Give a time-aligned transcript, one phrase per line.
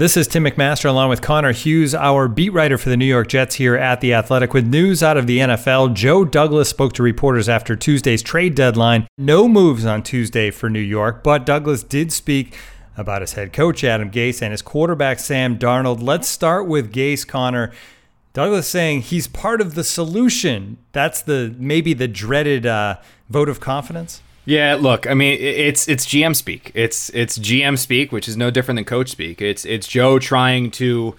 [0.00, 3.28] This is Tim McMaster along with Connor Hughes, our beat writer for the New York
[3.28, 4.54] Jets here at The Athletic.
[4.54, 9.06] With news out of the NFL, Joe Douglas spoke to reporters after Tuesday's trade deadline.
[9.18, 12.56] No moves on Tuesday for New York, but Douglas did speak
[12.96, 16.02] about his head coach, Adam Gase, and his quarterback, Sam Darnold.
[16.02, 17.70] Let's start with Gase, Connor.
[18.32, 20.78] Douglas saying he's part of the solution.
[20.92, 22.96] That's the maybe the dreaded uh,
[23.28, 24.22] vote of confidence.
[24.46, 26.72] Yeah, look, I mean, it's it's GM speak.
[26.74, 29.42] It's it's GM speak, which is no different than coach speak.
[29.42, 31.14] It's it's Joe trying to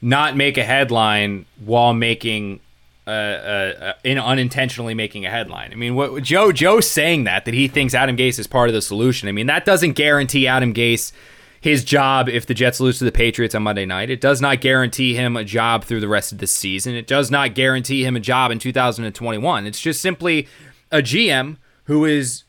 [0.00, 2.60] not make a headline while making
[3.06, 5.72] uh, uh, in unintentionally making a headline.
[5.72, 8.74] I mean, what Joe Joe saying that that he thinks Adam Gase is part of
[8.74, 9.28] the solution.
[9.28, 11.12] I mean, that doesn't guarantee Adam Gase
[11.60, 14.10] his job if the Jets lose to the Patriots on Monday night.
[14.10, 16.94] It does not guarantee him a job through the rest of the season.
[16.94, 19.66] It does not guarantee him a job in 2021.
[19.66, 20.48] It's just simply
[20.90, 22.44] a GM who is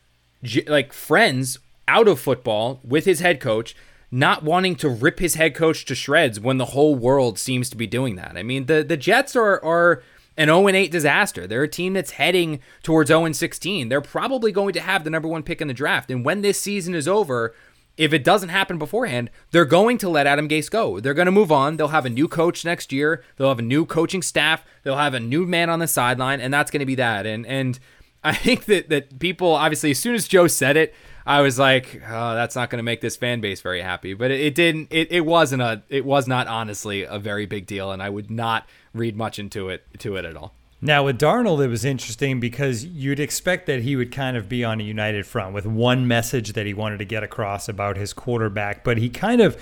[0.67, 3.75] like friends out of football with his head coach
[4.11, 7.77] not wanting to rip his head coach to shreds when the whole world seems to
[7.77, 8.35] be doing that.
[8.35, 10.03] I mean, the the Jets are are
[10.37, 11.47] an 0 8 disaster.
[11.47, 13.89] They're a team that's heading towards 0 16.
[13.89, 16.11] They're probably going to have the number 1 pick in the draft.
[16.11, 17.53] And when this season is over,
[17.97, 20.99] if it doesn't happen beforehand, they're going to let Adam Gase go.
[20.99, 21.77] They're going to move on.
[21.77, 23.23] They'll have a new coach next year.
[23.37, 24.65] They'll have a new coaching staff.
[24.83, 27.25] They'll have a new man on the sideline, and that's going to be that.
[27.25, 27.79] And and
[28.23, 30.93] I think that that people obviously as soon as Joe said it,
[31.25, 34.13] I was like, oh, that's not going to make this fan base very happy.
[34.13, 34.87] But it, it didn't.
[34.91, 35.83] It, it wasn't a.
[35.89, 39.69] It was not honestly a very big deal, and I would not read much into
[39.69, 40.53] it to it at all.
[40.83, 44.63] Now with Darnold, it was interesting because you'd expect that he would kind of be
[44.63, 48.13] on a united front with one message that he wanted to get across about his
[48.13, 49.61] quarterback, but he kind of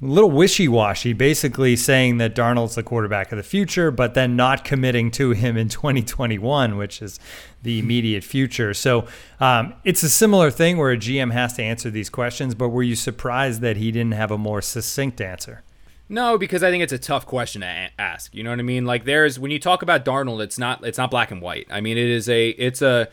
[0.00, 4.64] a little wishy-washy, basically saying that Darnold's the quarterback of the future, but then not
[4.64, 7.18] committing to him in 2021, which is
[7.62, 8.72] the immediate future.
[8.74, 9.06] So
[9.40, 12.54] um, it's a similar thing where a GM has to answer these questions.
[12.54, 15.62] But were you surprised that he didn't have a more succinct answer?
[16.08, 18.34] No, because I think it's a tough question to ask.
[18.34, 18.86] You know what I mean?
[18.86, 21.66] Like there's when you talk about Darnold, it's not it's not black and white.
[21.70, 23.08] I mean, it is a it's a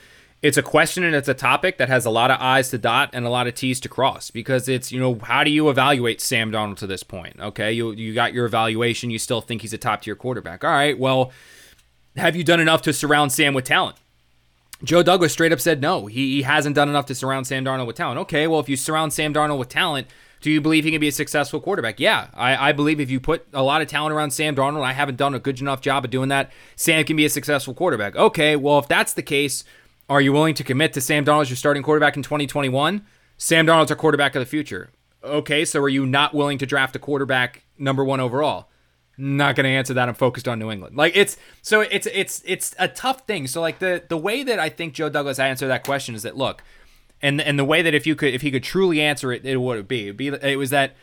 [0.45, 3.10] it's a question and it's a topic that has a lot of I's to dot
[3.14, 6.22] and a lot of T's to cross because it's, you know, how do you evaluate
[6.22, 7.39] Sam Darnold to this point?
[7.39, 9.10] Okay, you, you got your evaluation.
[9.10, 10.64] You still think he's a top tier quarterback.
[10.64, 11.32] All right, well,
[12.16, 13.98] have you done enough to surround Sam with talent?
[14.84, 16.05] Joe Douglas straight up said no.
[16.05, 18.20] He, he hasn't done enough to surround Sam Darnold with talent.
[18.20, 20.05] Okay, well, if you surround Sam Darnold with talent,
[20.42, 22.00] do you believe he can be a successful quarterback?
[22.00, 24.94] Yeah, I, I, believe if you put a lot of talent around Sam Darnold, I
[24.94, 26.52] haven't done a good enough job of doing that.
[26.76, 28.16] Sam can be a successful quarterback.
[28.16, 29.64] Okay, well, if that's the case,
[30.10, 33.05] are you willing to commit to Sam Darnold as your starting quarterback in 2021?
[33.38, 34.89] Sam Darnold's our quarterback of the future.
[35.23, 38.70] Okay, so are you not willing to draft a quarterback number one overall?
[39.17, 40.08] Not going to answer that.
[40.08, 40.98] I'm focused on New England.
[40.98, 43.48] Like it's so it's it's it's a tough thing.
[43.48, 46.36] So like the the way that I think Joe Douglas answered that question is that
[46.36, 46.64] look,
[47.22, 49.58] and and the way that if you could if he could truly answer it, it
[49.58, 50.95] would be it'd be it was that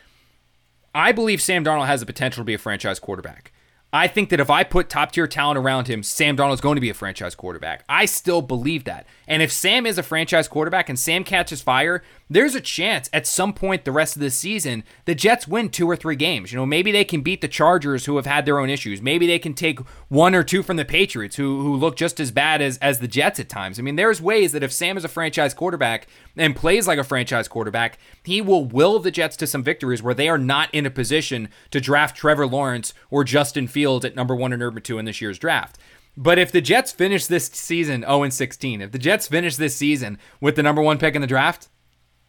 [0.93, 3.51] I believe Sam Darnold has the potential to be a franchise quarterback.
[3.95, 6.77] I think that if I put top tier talent around him, Sam Darnold is going
[6.77, 7.83] to be a franchise quarterback.
[7.87, 9.05] I still believe that.
[9.27, 13.27] And if Sam is a franchise quarterback and Sam catches fire, there's a chance at
[13.27, 16.51] some point the rest of the season the Jets win two or three games.
[16.51, 18.99] You know, maybe they can beat the Chargers who have had their own issues.
[18.99, 22.31] Maybe they can take one or two from the Patriots who who look just as
[22.31, 23.77] bad as as the Jets at times.
[23.77, 27.03] I mean, there's ways that if Sam is a franchise quarterback and plays like a
[27.03, 30.87] franchise quarterback, he will will the Jets to some victories where they are not in
[30.87, 34.97] a position to draft Trevor Lawrence or Justin Fields at number 1 or number 2
[34.97, 35.77] in this year's draft.
[36.15, 40.19] But if the Jets finish this season 0 16, if the Jets finish this season
[40.39, 41.69] with the number 1 pick in the draft,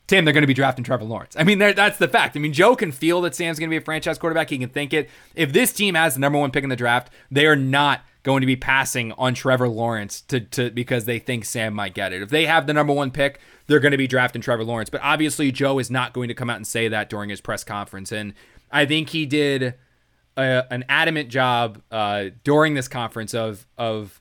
[0.07, 1.35] Tim, they're going to be drafting Trevor Lawrence.
[1.39, 2.37] I mean, that's the fact.
[2.37, 4.51] I mean, Joe can feel that Sam's going to be a franchise quarterback.
[4.51, 5.09] He can think it.
[5.35, 8.43] If this team has the number one pick in the draft, they are not going
[8.43, 12.23] to be passing on Trevor Lawrence to, to because they think Sam might get it.
[12.23, 14.91] If they have the number one pick, they're going to be drafting Trevor Lawrence.
[14.91, 17.65] But obviously, Joe is not going to come out and say that during his press
[17.65, 18.13] conference.
[18.13, 18.35] And
[18.71, 19.75] I think he did
[20.37, 24.21] a, an adamant job uh, during this conference of of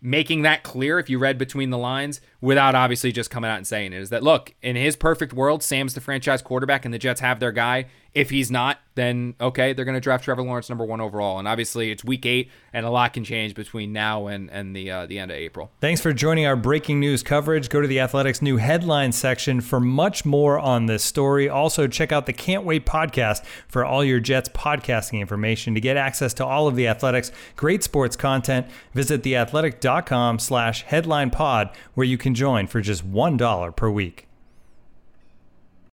[0.00, 3.66] making that clear if you read between the lines without obviously just coming out and
[3.66, 6.98] saying it is that look in his perfect world sam's the franchise quarterback and the
[6.98, 10.68] jets have their guy if he's not then okay they're going to draft trevor lawrence
[10.68, 11.38] number one overall.
[11.38, 14.90] And obviously it's week eight and a lot can change between now and, and the,
[14.90, 15.70] uh, the end of april.
[15.80, 17.68] Thanks for joining our breaking news coverage.
[17.68, 21.48] Go to the Athletic's new headline section for much more on this story.
[21.48, 25.74] Also check out the can't wait podcast for all your jets podcasting information.
[25.74, 31.30] To get access to all of the Athletic's great sports content visit theathletic.com slash headline
[31.30, 34.27] pod where you can join for just $1 per week.